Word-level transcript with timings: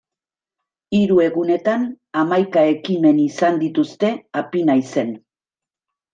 Hiru 0.99 1.19
egunetan 1.25 1.83
hamaika 2.21 2.65
ekimen 2.71 3.21
izan 3.27 3.61
dituzte 3.67 4.11
Apinaizen. 4.43 5.15